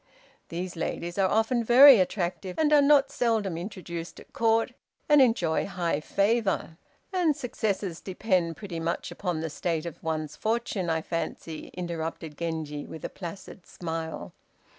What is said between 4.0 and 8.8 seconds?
at Court and enjoy high favor." "And successes depend pretty